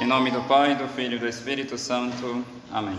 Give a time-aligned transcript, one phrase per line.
[0.00, 2.44] Em nome do Pai, do Filho e do Espírito Santo.
[2.72, 2.98] Amém.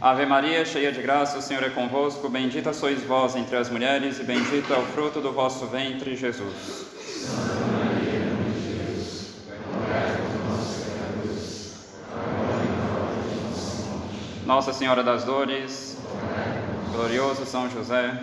[0.00, 2.28] Ave Maria, cheia de graça, o Senhor é convosco.
[2.28, 6.86] Bendita sois vós entre as mulheres, e bendito é o fruto do vosso ventre, Jesus.
[14.44, 15.98] Nossa Senhora das Dores,
[16.92, 18.20] glorioso São José,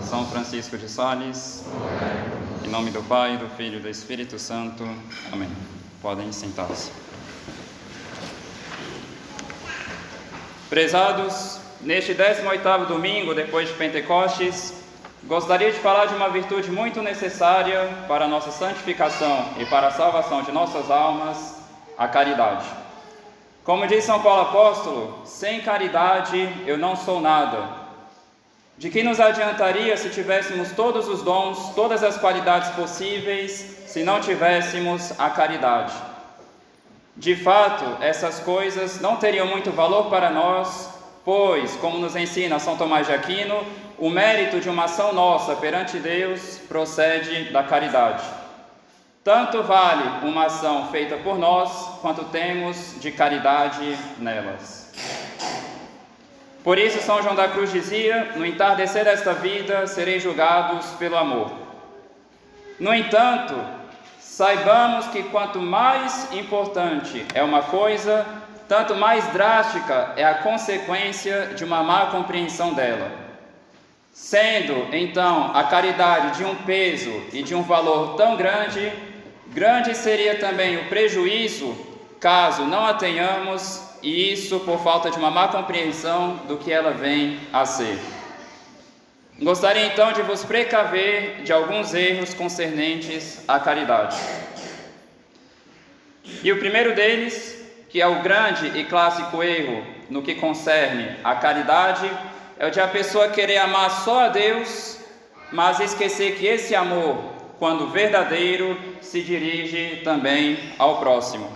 [0.00, 1.64] São Francisco de Sales,
[2.64, 4.82] em nome do Pai, do Filho e do Espírito Santo.
[5.30, 5.79] Amém.
[6.02, 6.90] Podem sentar-se.
[10.70, 14.72] Prezados, neste 18º domingo depois de Pentecostes,
[15.24, 19.90] gostaria de falar de uma virtude muito necessária para a nossa santificação e para a
[19.90, 21.56] salvação de nossas almas,
[21.98, 22.64] a caridade.
[23.62, 27.80] Como diz São Paulo apóstolo, sem caridade eu não sou nada.
[28.78, 34.20] De que nos adiantaria se tivéssemos todos os dons, todas as qualidades possíveis, se não
[34.20, 35.92] tivéssemos a caridade?
[37.16, 40.88] De fato, essas coisas não teriam muito valor para nós,
[41.24, 43.66] pois, como nos ensina São Tomás de Aquino,
[43.98, 48.22] o mérito de uma ação nossa perante Deus procede da caridade.
[49.24, 54.92] Tanto vale uma ação feita por nós, quanto temos de caridade nelas.
[56.62, 61.50] Por isso, São João da Cruz dizia: No entardecer desta vida sereis julgados pelo amor.
[62.78, 63.79] No entanto,
[64.40, 68.24] saibamos que quanto mais importante é uma coisa,
[68.66, 73.12] tanto mais drástica é a consequência de uma má compreensão dela.
[74.14, 78.90] Sendo, então, a caridade de um peso e de um valor tão grande,
[79.48, 81.76] grande seria também o prejuízo
[82.18, 86.92] caso não a tenhamos, e isso por falta de uma má compreensão do que ela
[86.92, 87.98] vem a ser.
[89.42, 94.18] Gostaria então de vos precaver de alguns erros concernentes à caridade.
[96.42, 101.34] E o primeiro deles, que é o grande e clássico erro no que concerne à
[101.36, 102.10] caridade,
[102.58, 104.98] é o de a pessoa querer amar só a Deus,
[105.50, 107.16] mas esquecer que esse amor,
[107.58, 111.50] quando verdadeiro, se dirige também ao próximo.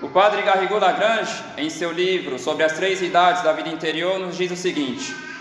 [0.00, 4.36] O padre Garrigou Lagrange, em seu livro sobre as três idades da vida interior, nos
[4.36, 5.33] diz o seguinte: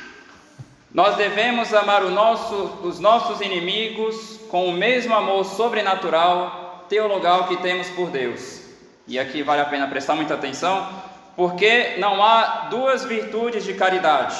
[0.93, 7.89] Nós devemos amar nosso, os nossos inimigos com o mesmo amor sobrenatural, teologal que temos
[7.89, 8.61] por Deus.
[9.07, 10.87] E aqui vale a pena prestar muita atenção,
[11.35, 14.35] porque não há duas virtudes de caridade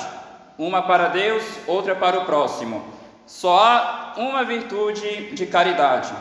[0.57, 2.83] uma para Deus, outra para o próximo.
[3.25, 6.13] Só há uma virtude de caridade,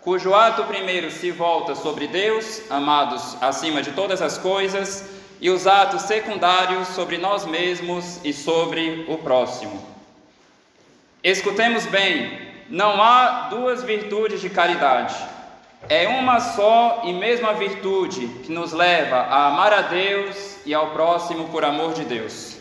[0.00, 5.04] cujo ato primeiro se volta sobre Deus, amados acima de todas as coisas,
[5.44, 9.78] e os atos secundários sobre nós mesmos e sobre o próximo.
[11.22, 12.38] Escutemos bem,
[12.70, 15.14] não há duas virtudes de caridade.
[15.86, 20.92] É uma só e mesma virtude que nos leva a amar a Deus e ao
[20.92, 22.56] próximo por amor de Deus.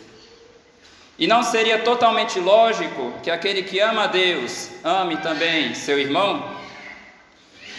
[1.17, 6.51] E não seria totalmente lógico que aquele que ama a Deus ame também seu irmão?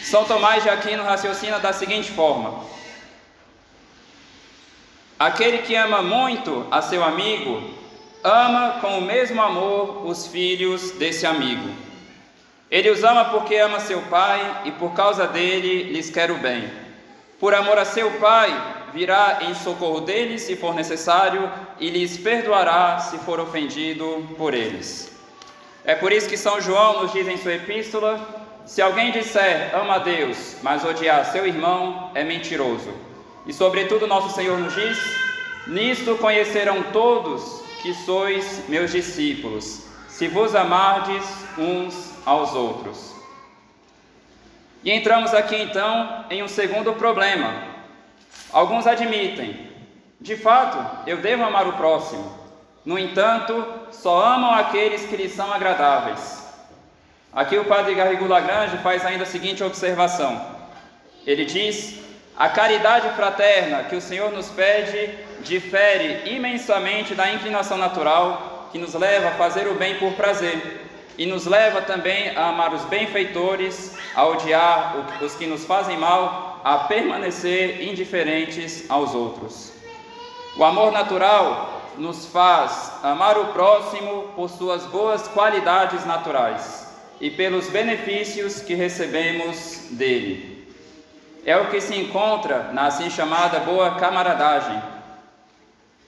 [0.03, 2.65] São Tomás de Aquino raciocina da seguinte forma:
[5.25, 7.62] Aquele que ama muito a seu amigo,
[8.23, 11.67] ama com o mesmo amor os filhos desse amigo.
[12.71, 16.71] Ele os ama porque ama seu pai e por causa dele lhes quer o bem.
[17.41, 18.51] Por amor a seu pai,
[18.93, 25.11] virá em socorro deles se for necessário e lhes perdoará se for ofendido por eles.
[25.87, 28.21] É por isso que São João nos diz em sua epístola:
[28.67, 33.14] se alguém disser ama a Deus, mas odiar seu irmão, é mentiroso.
[33.47, 34.99] E sobretudo nosso Senhor nos diz:
[35.66, 41.25] nisto conhecerão todos que sois meus discípulos, se vos amardes
[41.59, 43.15] uns aos outros.
[44.83, 47.75] E entramos aqui então em um segundo problema,
[48.54, 49.69] Alguns admitem,
[50.21, 52.38] de fato, eu devo amar o próximo.
[52.84, 56.47] No entanto, só amam aqueles que lhes são agradáveis.
[57.33, 60.41] Aqui o padre Garrigou Lagrange faz ainda a seguinte observação.
[61.27, 61.99] Ele diz:
[62.37, 68.95] a caridade fraterna que o Senhor nos pede difere imensamente da inclinação natural que nos
[68.95, 70.84] leva a fazer o bem por prazer
[71.16, 76.60] e nos leva também a amar os benfeitores, a odiar os que nos fazem mal
[76.65, 79.72] a permanecer indiferentes aos outros.
[80.57, 86.89] O amor natural nos faz amar o próximo por suas boas qualidades naturais
[87.21, 90.53] e pelos benefícios que recebemos dele.
[91.45, 94.83] É o que se encontra na assim chamada boa camaradagem.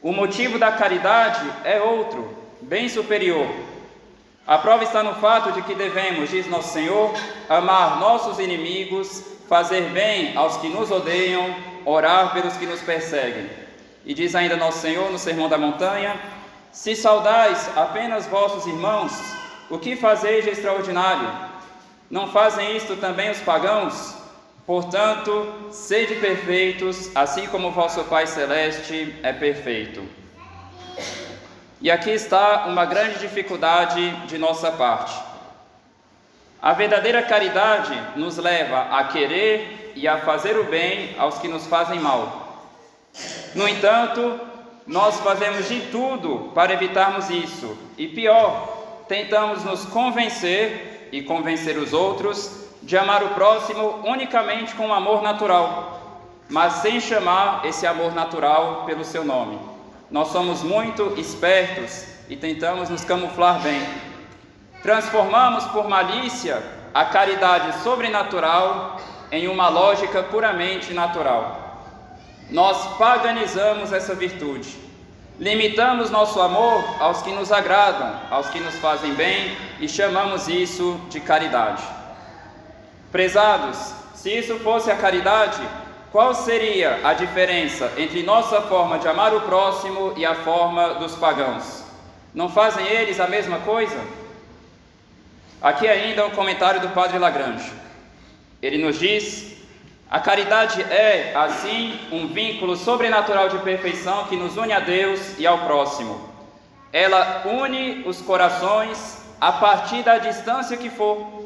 [0.02, 3.46] O motivo da caridade é outro, bem superior.
[4.46, 7.12] A prova está no fato de que devemos, diz nosso Senhor,
[7.48, 11.54] amar nossos inimigos, fazer bem aos que nos odeiam,
[11.84, 13.50] orar pelos que nos perseguem.
[14.04, 16.14] E diz ainda nosso Senhor no Sermão da Montanha:
[16.72, 19.12] Se saudais apenas vossos irmãos,
[19.68, 21.28] o que fazeis de extraordinário?
[22.08, 24.25] Não fazem isto também os pagãos?
[24.66, 30.02] Portanto, sede perfeitos, assim como vosso Pai Celeste é perfeito.
[31.80, 35.16] E aqui está uma grande dificuldade de nossa parte.
[36.60, 41.68] A verdadeira caridade nos leva a querer e a fazer o bem aos que nos
[41.68, 42.64] fazem mal.
[43.54, 44.40] No entanto,
[44.84, 51.92] nós fazemos de tudo para evitarmos isso, e pior, tentamos nos convencer e convencer os
[51.92, 58.84] outros de amar o próximo unicamente com amor natural, mas sem chamar esse amor natural
[58.84, 59.58] pelo seu nome.
[60.10, 63.82] Nós somos muito espertos e tentamos nos camuflar bem.
[64.82, 66.62] Transformamos por malícia
[66.94, 69.00] a caridade sobrenatural
[69.32, 71.82] em uma lógica puramente natural.
[72.50, 74.78] Nós paganizamos essa virtude.
[75.38, 80.98] Limitamos nosso amor aos que nos agradam, aos que nos fazem bem e chamamos isso
[81.10, 81.82] de caridade.
[83.12, 85.60] Prezados, se isso fosse a caridade,
[86.10, 91.14] qual seria a diferença entre nossa forma de amar o próximo e a forma dos
[91.14, 91.84] pagãos?
[92.34, 93.98] Não fazem eles a mesma coisa?
[95.60, 97.72] Aqui ainda um comentário do Padre Lagrange.
[98.60, 99.56] Ele nos diz:
[100.10, 105.46] a caridade é, assim, um vínculo sobrenatural de perfeição que nos une a Deus e
[105.46, 106.30] ao próximo.
[106.92, 111.45] Ela une os corações a partir da distância que for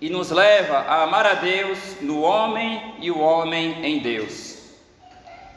[0.00, 4.58] e nos leva a amar a Deus no homem e o homem em Deus.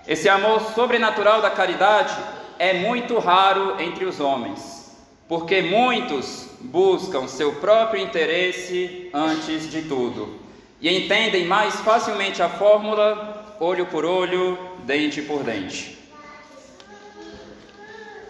[0.08, 2.16] Esse amor sobrenatural da caridade
[2.58, 4.98] é muito raro entre os homens,
[5.28, 10.40] porque muitos buscam seu próprio interesse antes de tudo
[10.80, 16.00] e entendem mais facilmente a fórmula olho por olho, dente por dente.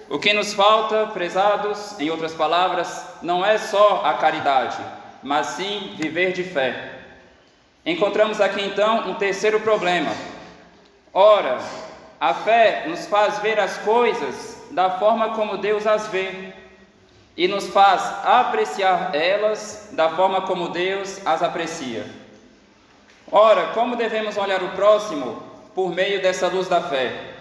[0.09, 4.77] O que nos falta, prezados, em outras palavras, não é só a caridade,
[5.23, 6.99] mas sim viver de fé.
[7.85, 10.11] Encontramos aqui então um terceiro problema.
[11.13, 11.59] Ora,
[12.19, 16.53] a fé nos faz ver as coisas da forma como Deus as vê
[17.35, 22.05] e nos faz apreciar elas da forma como Deus as aprecia.
[23.31, 25.41] Ora, como devemos olhar o próximo
[25.73, 27.31] por meio dessa luz da fé?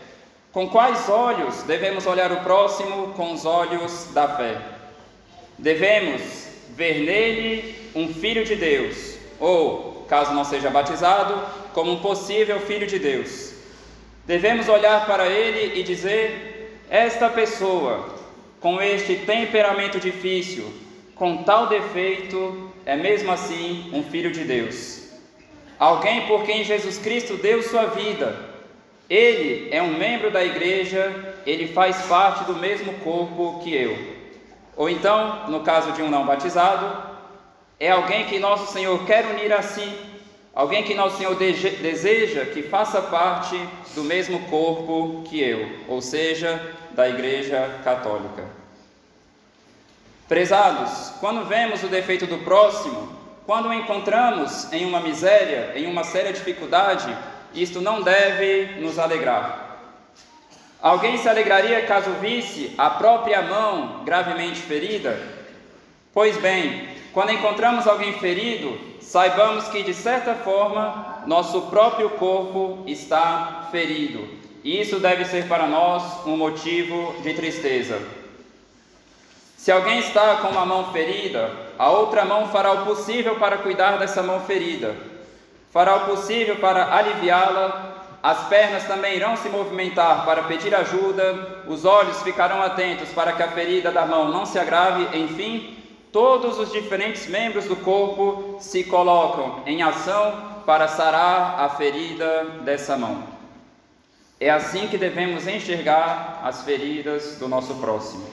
[0.53, 4.56] Com quais olhos devemos olhar o próximo com os olhos da fé?
[5.59, 11.40] Devemos ver nele um filho de Deus, ou, caso não seja batizado,
[11.72, 13.52] como um possível filho de Deus.
[14.26, 18.14] Devemos olhar para ele e dizer: esta pessoa,
[18.61, 20.64] com este temperamento difícil,
[21.14, 25.00] com tal defeito, é mesmo assim um filho de Deus.
[25.78, 28.50] Alguém por quem Jesus Cristo deu sua vida.
[29.08, 34.19] Ele é um membro da igreja, ele faz parte do mesmo corpo que eu.
[34.76, 37.11] Ou então, no caso de um não batizado,
[37.78, 39.93] é alguém que nosso Senhor quer unir a si,
[40.55, 43.58] alguém que nosso Senhor deseja que faça parte
[43.94, 48.44] do mesmo corpo que eu, ou seja, da Igreja Católica.
[50.28, 53.08] Prezados, quando vemos o defeito do próximo,
[53.46, 57.12] quando o encontramos em uma miséria, em uma séria dificuldade,
[57.52, 59.60] isto não deve nos alegrar.
[60.82, 65.20] Alguém se alegraria caso visse a própria mão gravemente ferida?
[66.13, 73.69] Pois bem, quando encontramos alguém ferido, saibamos que de certa forma nosso próprio corpo está
[73.70, 74.27] ferido.
[74.65, 78.01] E isso deve ser para nós um motivo de tristeza.
[79.56, 83.99] Se alguém está com uma mão ferida, a outra mão fará o possível para cuidar
[83.99, 84.96] dessa mão ferida,
[85.70, 87.90] fará o possível para aliviá-la
[88.22, 93.43] as pernas também irão se movimentar para pedir ajuda, os olhos ficarão atentos para que
[93.43, 95.79] a ferida da mão não se agrave, enfim,
[96.12, 102.94] todos os diferentes membros do corpo se colocam em ação para sarar a ferida dessa
[102.94, 103.24] mão.
[104.39, 108.29] É assim que devemos enxergar as feridas do nosso próximo.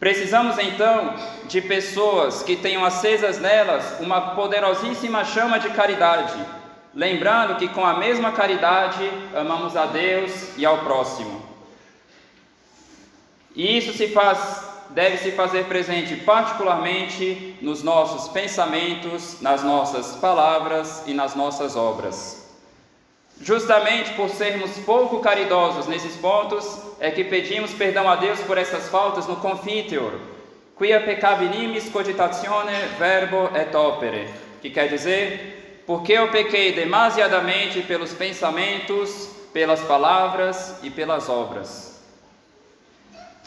[0.00, 6.34] Precisamos então de pessoas que tenham acesas nelas uma poderosíssima chama de caridade
[6.94, 11.40] lembrando que com a mesma caridade amamos a Deus e ao próximo.
[13.54, 21.02] E isso se faz, deve se fazer presente particularmente nos nossos pensamentos, nas nossas palavras
[21.06, 22.48] e nas nossas obras.
[23.40, 28.88] Justamente por sermos pouco caridosos nesses pontos, é que pedimos perdão a Deus por essas
[28.88, 30.12] faltas no confiteor,
[30.76, 34.28] quia peccavinimis cogitatione verbo et opere,
[34.60, 42.00] que quer dizer, porque eu pequei demasiadamente pelos pensamentos, pelas palavras e pelas obras.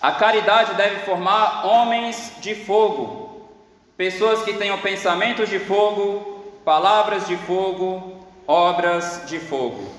[0.02, 3.50] A caridade deve formar homens de fogo,
[3.96, 9.90] pessoas que tenham pensamentos de fogo, palavras de fogo, obras de fogo.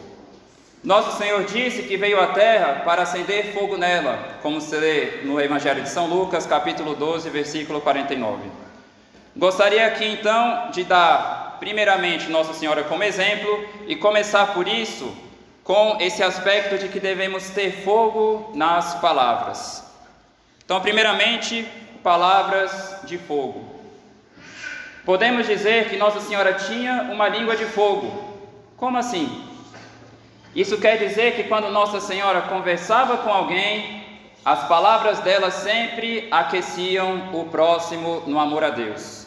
[0.82, 5.40] Nosso Senhor disse que veio à terra para acender fogo nela, como se lê no
[5.40, 8.64] Evangelho de São Lucas, capítulo 12, versículo 49.
[9.34, 15.14] Gostaria aqui então de dar, primeiramente, Nossa Senhora como exemplo e começar por isso
[15.62, 19.84] com esse aspecto de que devemos ter fogo nas palavras.
[20.64, 21.66] Então, primeiramente,
[22.02, 23.64] palavras de fogo.
[25.04, 28.38] Podemos dizer que Nossa Senhora tinha uma língua de fogo.
[28.76, 29.46] Como assim?
[30.54, 34.04] Isso quer dizer que quando Nossa Senhora conversava com alguém,
[34.44, 39.23] as palavras dela sempre aqueciam o próximo no amor a Deus.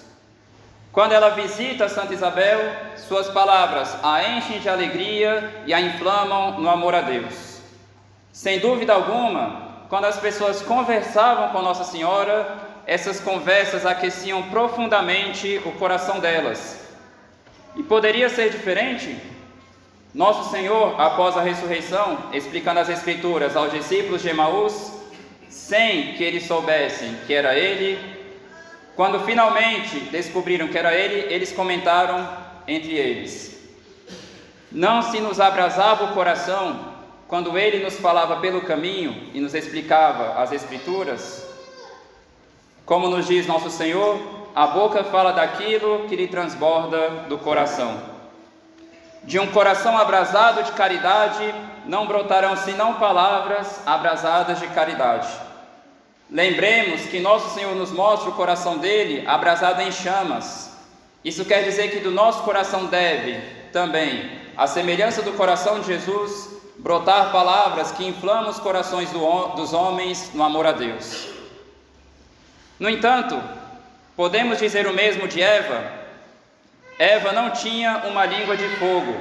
[0.98, 2.58] Quando ela visita Santa Isabel,
[2.96, 7.62] suas palavras a enchem de alegria e a inflamam no amor a Deus.
[8.32, 15.72] Sem dúvida alguma, quando as pessoas conversavam com Nossa Senhora, essas conversas aqueciam profundamente o
[15.74, 16.80] coração delas.
[17.75, 19.22] E poderia ser diferente?
[20.16, 24.94] Nosso Senhor, após a ressurreição, explicando as Escrituras aos discípulos de Emaús,
[25.48, 28.17] sem que eles soubessem que era Ele,
[28.98, 32.27] quando finalmente descobriram que era Ele, eles comentaram
[32.68, 33.58] entre eles:
[34.72, 40.42] Não se nos abrasava o coração quando ele nos falava pelo caminho e nos explicava
[40.42, 41.46] as Escrituras,
[42.86, 44.20] como nos diz nosso Senhor,
[44.56, 48.01] a boca fala daquilo que lhe transborda do coração.
[49.25, 51.54] De um coração abrasado de caridade
[51.86, 55.47] não brotarão senão palavras abrasadas de caridade.
[56.30, 60.72] Lembremos que nosso Senhor nos mostra o coração dele abrasado em chamas.
[61.24, 63.40] Isso quer dizer que do nosso coração deve
[63.72, 69.72] também, a semelhança do coração de Jesus, brotar palavras que inflamam os corações do, dos
[69.72, 71.30] homens no amor a Deus.
[72.80, 73.42] No entanto,
[74.16, 75.92] podemos dizer o mesmo de Eva.
[77.00, 79.16] Eva não tinha uma língua de fogo,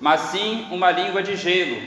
[0.00, 1.80] mas sim uma língua de gelo.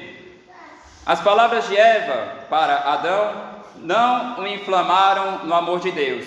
[1.05, 6.25] As palavras de Eva para Adão não o inflamaram no amor de Deus.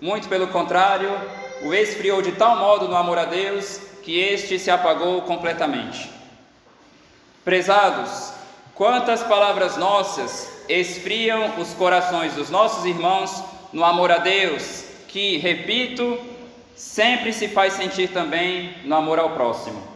[0.00, 1.10] Muito pelo contrário,
[1.62, 6.10] o esfriou de tal modo no amor a Deus que este se apagou completamente.
[7.44, 8.32] Prezados,
[8.74, 16.18] quantas palavras nossas esfriam os corações dos nossos irmãos no amor a Deus, que, repito,
[16.74, 19.95] sempre se faz sentir também no amor ao próximo.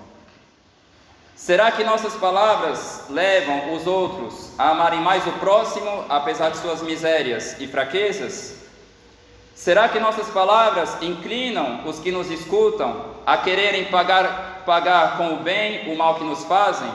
[1.41, 6.83] Será que nossas palavras levam os outros a amarem mais o próximo, apesar de suas
[6.83, 8.59] misérias e fraquezas?
[9.55, 15.37] Será que nossas palavras inclinam os que nos escutam a quererem pagar, pagar com o
[15.39, 16.93] bem o mal que nos fazem?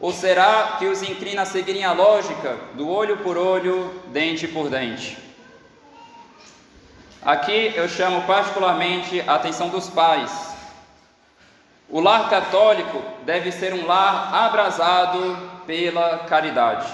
[0.00, 4.70] Ou será que os inclina a seguirem a lógica do olho por olho, dente por
[4.70, 5.18] dente?
[7.20, 10.51] Aqui eu chamo particularmente a atenção dos pais.
[11.92, 16.90] O lar católico deve ser um lar abrasado pela caridade.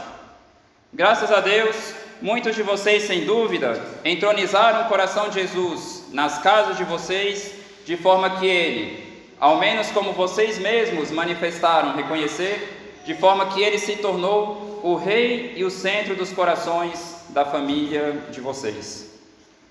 [0.92, 6.76] Graças a Deus, muitos de vocês, sem dúvida, entronizaram o coração de Jesus nas casas
[6.76, 7.54] de vocês,
[7.86, 13.78] de forma que ele, ao menos como vocês mesmos manifestaram reconhecer, de forma que ele
[13.78, 19.16] se tornou o rei e o centro dos corações da família de vocês.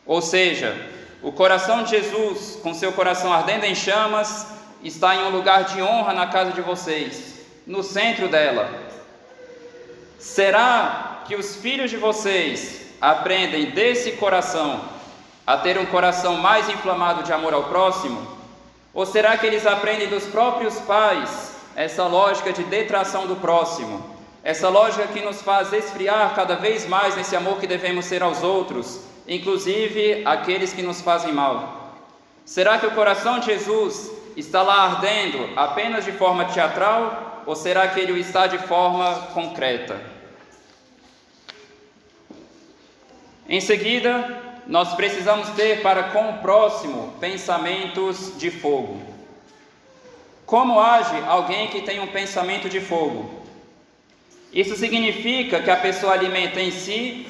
[0.05, 0.73] Ou seja,
[1.21, 4.55] o coração de Jesus, com seu coração ardendo em chamas,
[4.87, 8.69] está em um lugar de honra na casa de vocês, no centro dela.
[10.17, 14.81] Será que os filhos de vocês aprendem desse coração
[15.45, 18.35] a ter um coração mais inflamado de amor ao próximo?
[18.93, 24.03] Ou será que eles aprendem dos próprios pais essa lógica de detração do próximo,
[24.43, 28.41] essa lógica que nos faz esfriar cada vez mais nesse amor que devemos ter aos
[28.41, 31.93] outros, inclusive aqueles que nos fazem mal.
[32.45, 37.87] Será que o coração de Jesus está lá ardendo apenas de forma teatral ou será
[37.87, 39.99] que ele está de forma concreta?
[43.49, 49.01] Em seguida, nós precisamos ter para com o próximo pensamentos de fogo.
[50.45, 53.41] Como age alguém que tem um pensamento de fogo?
[54.51, 57.27] Isso significa que a pessoa alimenta em si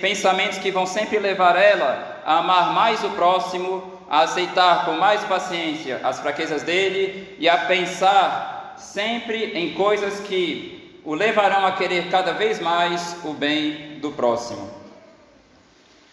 [0.00, 5.22] pensamentos que vão sempre levar ela a amar mais o próximo, a aceitar com mais
[5.24, 12.08] paciência as fraquezas dele e a pensar sempre em coisas que o levarão a querer
[12.10, 14.70] cada vez mais o bem do próximo.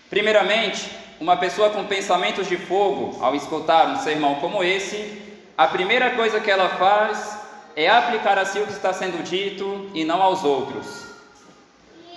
[0.10, 5.22] Primeiramente, uma pessoa com pensamentos de fogo, ao escutar um sermão como esse,
[5.58, 7.40] a primeira coisa que ela faz
[7.76, 11.06] é aplicar a si o que está sendo dito e não aos outros.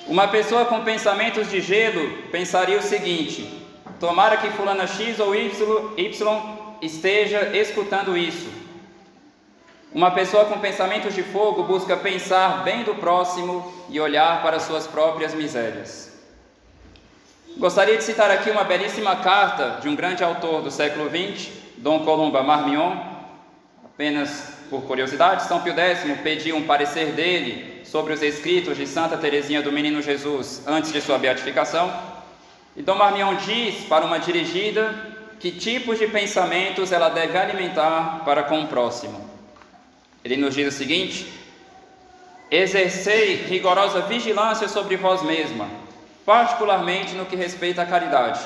[0.06, 3.67] Uma pessoa com pensamentos de gelo pensaria o seguinte:
[3.98, 5.50] tomara que fulana X ou y,
[6.80, 8.48] esteja escutando isso.
[9.92, 14.86] Uma pessoa com pensamentos de fogo busca pensar bem do próximo e olhar para suas
[14.86, 16.12] próprias misérias.
[17.56, 22.04] Gostaria de citar aqui uma belíssima carta de um grande autor do século XX, Dom
[22.04, 22.96] Columba Marmion.
[23.84, 29.16] Apenas por curiosidade, São Pio X pediu um parecer dele sobre os escritos de Santa
[29.16, 32.17] Teresinha do Menino Jesus antes de sua beatificação.
[32.78, 34.94] E Dom Marmion diz para uma dirigida
[35.40, 39.28] que tipos de pensamentos ela deve alimentar para com o próximo.
[40.24, 41.26] Ele nos diz o seguinte:
[42.48, 45.68] Exercei rigorosa vigilância sobre vós mesma,
[46.24, 48.38] particularmente no que respeita à caridade,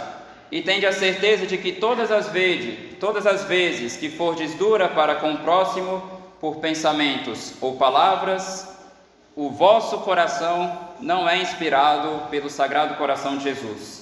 [0.51, 4.89] e tende a certeza de que todas as vezes, todas as vezes que fordes dura
[4.89, 6.03] para com o próximo
[6.41, 8.67] por pensamentos ou palavras,
[9.37, 14.02] o vosso coração não é inspirado pelo Sagrado Coração de Jesus,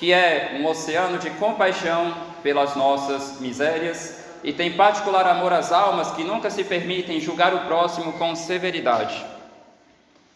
[0.00, 6.10] que é um oceano de compaixão pelas nossas misérias e tem particular amor às almas
[6.12, 9.22] que nunca se permitem julgar o próximo com severidade.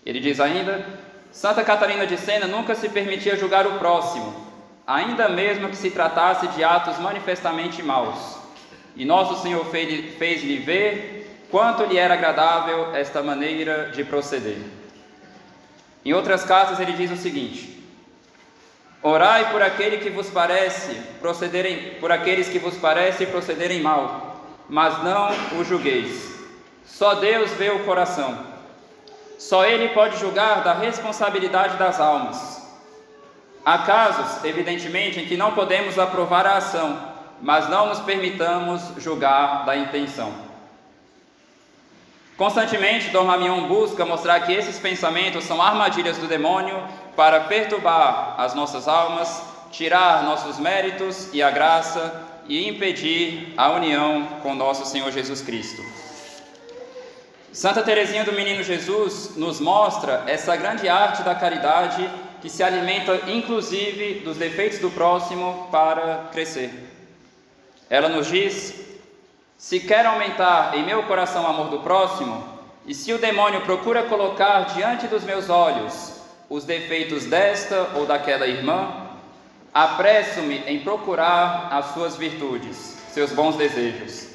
[0.05, 0.87] Ele diz ainda:
[1.33, 4.35] Santa Catarina de Sena nunca se permitia julgar o próximo,
[4.87, 8.37] ainda mesmo que se tratasse de atos manifestamente maus.
[8.95, 14.59] E nosso Senhor fez-lhe ver quanto lhe era agradável esta maneira de proceder.
[16.05, 17.75] Em outras cartas ele diz o seguinte:
[19.07, 25.05] Orai por aquele que vos parece procederem, por aqueles que vos parece procederem mal, mas
[25.05, 25.29] não
[25.61, 26.35] o julgueis.
[26.87, 28.35] Só Deus vê o coração.
[29.39, 32.67] Só Ele pode julgar da responsabilidade das almas.
[33.63, 36.99] Há casos, evidentemente, em que não podemos aprovar a ação,
[37.43, 40.33] mas não nos permitamos julgar da intenção.
[42.37, 46.83] Constantemente, Dom Ramion busca mostrar que esses pensamentos são armadilhas do demônio
[47.15, 54.27] para perturbar as nossas almas, tirar nossos méritos e a graça e impedir a união
[54.43, 55.81] com nosso Senhor Jesus Cristo.
[57.53, 62.11] Santa Teresinha do Menino Jesus nos mostra essa grande arte da caridade
[62.43, 66.73] que se alimenta inclusive dos defeitos do próximo para crescer.
[67.89, 68.75] Ela nos diz
[69.65, 72.45] se quer aumentar em meu coração o amor do próximo,
[72.85, 78.47] e se o demônio procura colocar diante dos meus olhos os defeitos desta ou daquela
[78.47, 79.09] irmã,
[79.73, 82.77] apresso-me em procurar as suas virtudes,
[83.09, 84.29] seus bons desejos.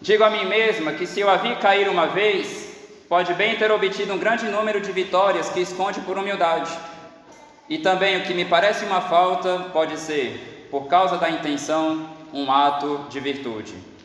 [0.00, 2.66] Digo a mim mesma que se eu a vi cair uma vez,
[3.10, 6.72] pode bem ter obtido um grande número de vitórias que esconde por humildade.
[7.68, 12.50] E também o que me parece uma falta pode ser, por causa da intenção, um
[12.50, 13.97] ato de virtude.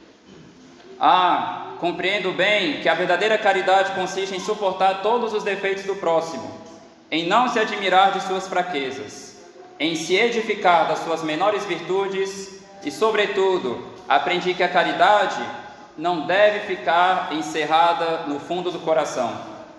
[0.99, 6.49] Ah, compreendo bem que a verdadeira caridade consiste em suportar todos os defeitos do próximo,
[7.11, 9.37] em não se admirar de suas fraquezas,
[9.79, 15.41] em se edificar das suas menores virtudes e, sobretudo, aprendi que a caridade
[15.97, 19.31] não deve ficar encerrada no fundo do coração,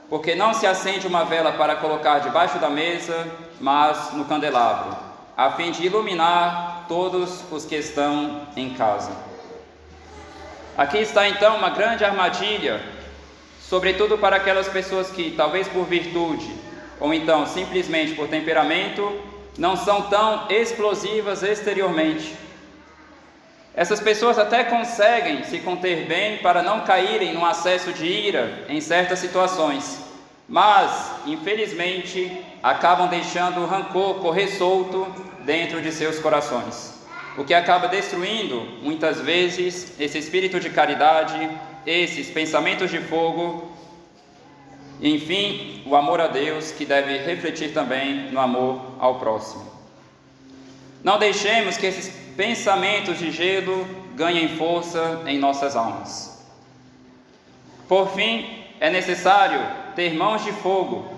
[0.08, 3.26] porque não se acende uma vela para colocar debaixo da mesa,
[3.60, 4.96] mas no candelabro,
[5.36, 9.33] a fim de iluminar todos os que estão em casa.
[10.76, 12.82] Aqui está então uma grande armadilha,
[13.60, 16.50] sobretudo para aquelas pessoas que, talvez por virtude,
[16.98, 19.20] ou então simplesmente por temperamento,
[19.56, 22.34] não são tão explosivas exteriormente.
[23.72, 28.80] Essas pessoas até conseguem se conter bem para não caírem num acesso de ira em
[28.80, 30.00] certas situações,
[30.48, 35.06] mas, infelizmente, acabam deixando o rancor correr solto
[35.44, 37.03] dentro de seus corações
[37.36, 41.50] o que acaba destruindo, muitas vezes, esse espírito de caridade,
[41.84, 43.72] esses pensamentos de fogo,
[45.00, 49.64] e, enfim, o amor a Deus, que deve refletir também no amor ao próximo.
[51.02, 56.46] Não deixemos que esses pensamentos de gelo ganhem força em nossas almas.
[57.88, 59.60] Por fim, é necessário
[59.96, 61.12] ter mãos de fogo.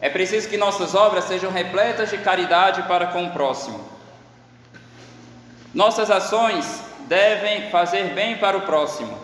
[0.00, 3.97] É preciso que nossas obras sejam repletas de caridade para com o próximo
[5.78, 9.16] nossas ações devem fazer bem para o próximo.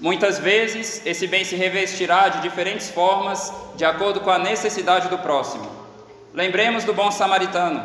[0.00, 5.18] Muitas vezes, esse bem se revestirá de diferentes formas, de acordo com a necessidade do
[5.18, 5.70] próximo.
[6.34, 7.80] Lembremos do bom samaritano.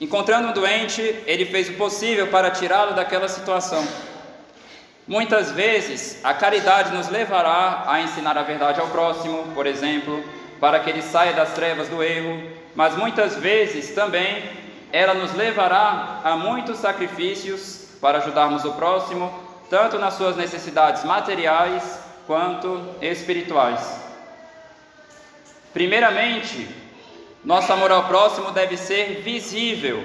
[0.00, 3.86] Encontrando um doente, ele fez o possível para tirá-lo daquela situação.
[5.06, 10.24] Muitas vezes, a caridade nos levará a ensinar a verdade ao próximo, por exemplo,
[10.58, 12.42] para que ele saia das trevas do erro,
[12.74, 14.63] mas muitas vezes também
[14.94, 19.28] ela nos levará a muitos sacrifícios para ajudarmos o próximo,
[19.68, 24.00] tanto nas suas necessidades materiais quanto espirituais.
[25.72, 26.68] Primeiramente,
[27.44, 30.04] nosso amor ao próximo deve ser visível.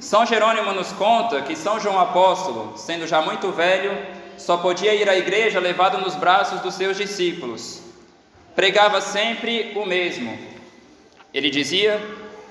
[0.00, 3.94] São Jerônimo nos conta que São João Apóstolo, sendo já muito velho,
[4.38, 7.82] só podia ir à igreja levado nos braços dos seus discípulos.
[8.56, 10.38] Pregava sempre o mesmo.
[11.34, 12.00] Ele dizia: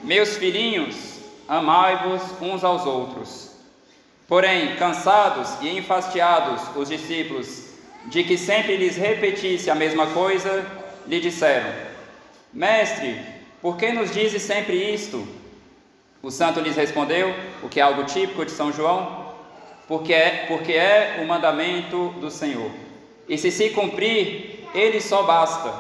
[0.03, 3.51] Meus filhinhos, amai-vos uns aos outros.
[4.27, 7.69] Porém, cansados e enfastiados, os discípulos,
[8.07, 10.65] de que sempre lhes repetisse a mesma coisa,
[11.07, 11.71] lhe disseram:
[12.51, 13.17] Mestre,
[13.61, 15.25] por que nos dizes sempre isto?
[16.21, 19.33] O santo lhes respondeu, o que é algo típico de São João,
[19.87, 22.71] porque é, porque é o mandamento do Senhor.
[23.29, 25.73] E se se cumprir, ele só basta,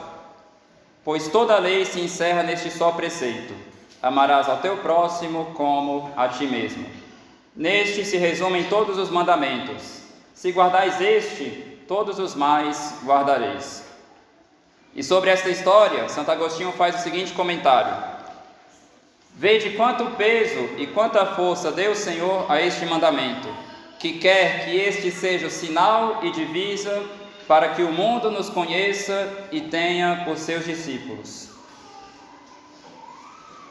[1.03, 3.72] pois toda a lei se encerra neste só preceito:
[4.03, 6.85] amarás ao teu próximo como a ti mesmo.
[7.55, 10.03] Neste se resumem todos os mandamentos.
[10.33, 13.87] Se guardais este, todos os mais guardareis.
[14.93, 17.95] E sobre esta história, Santo Agostinho faz o seguinte comentário:
[19.35, 23.47] Vede quanto peso e quanta força deu o Senhor a este mandamento,
[23.99, 27.03] que quer que este seja o sinal e divisa
[27.47, 31.52] para que o mundo nos conheça e tenha por seus discípulos.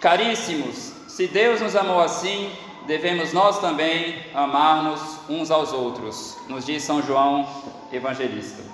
[0.03, 2.51] Caríssimos, se Deus nos amou assim,
[2.89, 7.49] devemos nós também amar-nos uns aos outros, nos diz São João
[7.93, 8.65] Evangelista.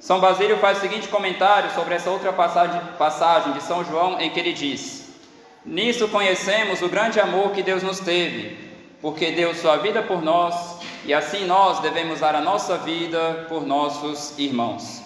[0.00, 4.40] São Basílio faz o seguinte comentário sobre essa outra passagem, de São João, em que
[4.40, 5.14] ele diz:
[5.64, 8.58] Nisso conhecemos o grande amor que Deus nos teve,
[9.00, 13.64] porque deu sua vida por nós, e assim nós devemos dar a nossa vida por
[13.64, 15.02] nossos irmãos.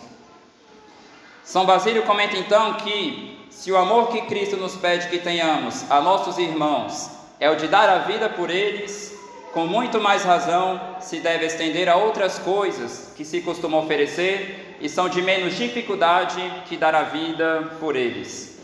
[1.44, 6.00] São Basílio comenta então que, se o amor que Cristo nos pede que tenhamos a
[6.00, 9.18] nossos irmãos é o de dar a vida por eles,
[9.52, 14.88] com muito mais razão se deve estender a outras coisas que se costuma oferecer e
[14.88, 18.58] são de menos dificuldade que dar a vida por eles.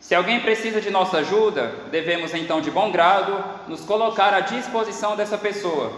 [0.00, 5.16] Se alguém precisa de nossa ajuda, devemos então, de bom grado, nos colocar à disposição
[5.16, 5.92] dessa pessoa.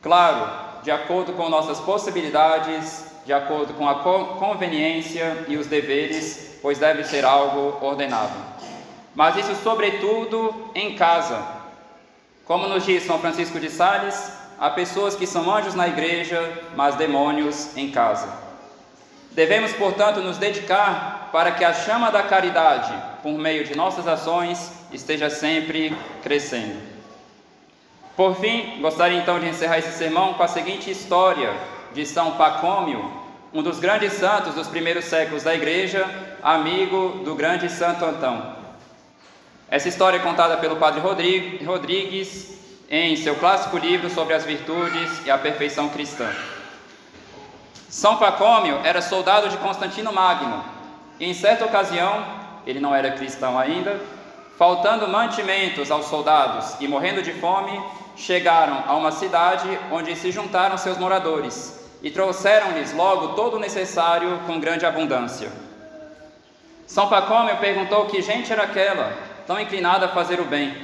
[0.00, 0.48] Claro,
[0.84, 3.96] de acordo com nossas possibilidades, de acordo com a
[4.38, 8.50] conveniência e os deveres, pois deve ser algo ordenado
[9.14, 11.44] mas isso sobretudo em casa.
[12.44, 16.94] Como nos diz São Francisco de Sales, há pessoas que são anjos na igreja, mas
[16.94, 18.28] demônios em casa.
[19.32, 24.72] Devemos, portanto, nos dedicar para que a chama da caridade, por meio de nossas ações,
[24.92, 26.80] esteja sempre crescendo.
[28.16, 31.54] Por fim, gostaria então de encerrar esse sermão com a seguinte história
[31.92, 33.10] de São Pacômio,
[33.52, 36.08] um dos grandes santos dos primeiros séculos da Igreja,
[36.42, 38.56] amigo do grande Santo Antão.
[39.68, 41.00] Essa história é contada pelo padre
[41.64, 46.30] Rodrigues em seu clássico livro sobre as virtudes e a perfeição cristã.
[47.88, 50.64] São Pacômio era soldado de Constantino Magno
[51.18, 52.24] e, em certa ocasião,
[52.64, 54.00] ele não era cristão ainda,
[54.56, 57.80] faltando mantimentos aos soldados e morrendo de fome,
[58.16, 64.40] chegaram a uma cidade onde se juntaram seus moradores e trouxeram-lhes logo todo o necessário
[64.46, 65.50] com grande abundância.
[66.86, 69.12] São Pacômio perguntou que gente era aquela
[69.46, 70.74] tão inclinada a fazer o bem.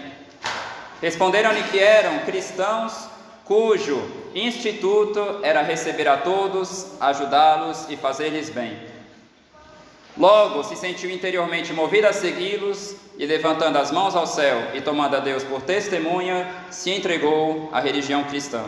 [1.00, 3.08] Responderam-lhe que eram cristãos
[3.44, 4.02] cujo
[4.34, 8.76] instituto era receber a todos, ajudá-los e fazer-lhes bem.
[10.16, 15.16] Logo se sentiu interiormente movido a segui-los e, levantando as mãos ao céu e tomando
[15.16, 18.64] a Deus por testemunha, se entregou à religião cristã.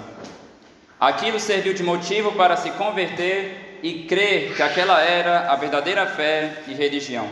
[1.00, 6.62] Aquilo serviu de motivo para se converter e crer que aquela era a verdadeira fé
[6.66, 7.28] e religião.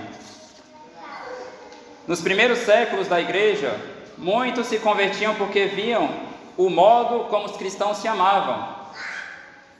[2.06, 3.74] Nos primeiros séculos da igreja,
[4.16, 6.08] muitos se convertiam porque viam
[6.56, 8.76] o modo como os cristãos se amavam.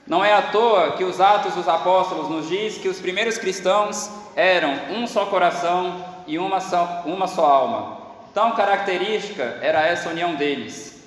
[0.05, 4.09] Não é à toa que os Atos dos Apóstolos nos diz que os primeiros cristãos
[4.35, 7.97] eram um só coração e uma só, uma só alma.
[8.33, 11.01] Tão característica era essa união deles.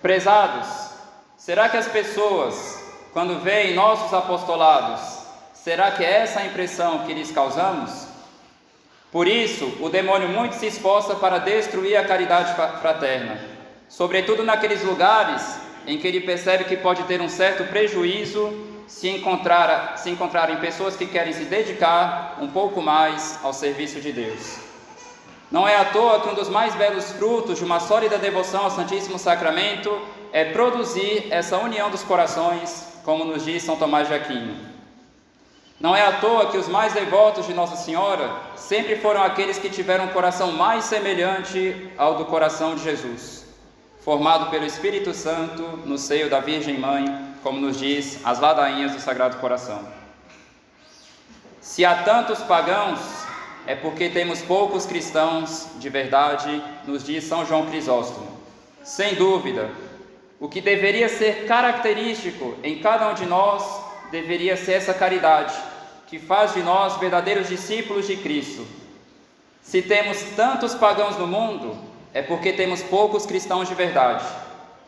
[0.00, 0.85] Prezados,
[1.46, 2.82] será que as pessoas,
[3.12, 5.00] quando veem nossos apostolados,
[5.54, 8.08] será que é essa a impressão que lhes causamos?
[9.12, 13.38] Por isso, o demônio muito se esforça para destruir a caridade fraterna,
[13.88, 18.52] sobretudo naqueles lugares em que ele percebe que pode ter um certo prejuízo
[18.88, 24.10] se encontrar, se encontrarem pessoas que querem se dedicar um pouco mais ao serviço de
[24.10, 24.58] Deus.
[25.48, 28.70] Não é à toa que um dos mais belos frutos de uma sólida devoção ao
[28.72, 29.96] Santíssimo Sacramento
[30.36, 34.54] é produzir essa união dos corações, como nos diz São Tomás de Aquino.
[35.80, 39.70] Não é à toa que os mais devotos de Nossa Senhora sempre foram aqueles que
[39.70, 43.46] tiveram um coração mais semelhante ao do coração de Jesus,
[44.04, 47.06] formado pelo Espírito Santo no seio da Virgem Mãe,
[47.42, 49.88] como nos diz as ladainhas do Sagrado Coração.
[51.62, 53.00] Se há tantos pagãos,
[53.66, 58.36] é porque temos poucos cristãos de verdade, nos diz São João Crisóstomo.
[58.84, 59.68] Sem dúvida,
[60.38, 63.62] o que deveria ser característico em cada um de nós
[64.10, 65.54] deveria ser essa caridade,
[66.06, 68.66] que faz de nós verdadeiros discípulos de Cristo.
[69.62, 71.76] Se temos tantos pagãos no mundo,
[72.14, 74.24] é porque temos poucos cristãos de verdade.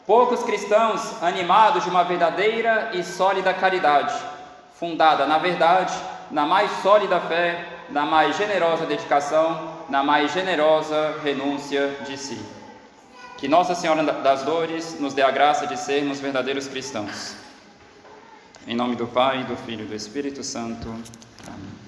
[0.06, 4.14] Poucos cristãos animados de uma verdadeira e sólida caridade,
[4.78, 5.92] fundada na verdade,
[6.30, 12.57] na mais sólida fé, na mais generosa dedicação, na mais generosa renúncia de si.
[13.38, 17.36] Que Nossa Senhora das Dores nos dê a graça de sermos verdadeiros cristãos.
[18.66, 20.88] Em nome do Pai, do Filho e do Espírito Santo.
[21.46, 21.87] Amém.